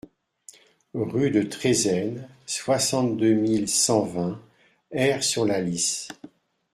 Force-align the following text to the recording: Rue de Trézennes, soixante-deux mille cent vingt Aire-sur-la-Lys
Rue 0.95 1.29
de 1.29 1.43
Trézennes, 1.43 2.27
soixante-deux 2.47 3.35
mille 3.35 3.69
cent 3.69 4.01
vingt 4.01 4.41
Aire-sur-la-Lys 4.89 6.07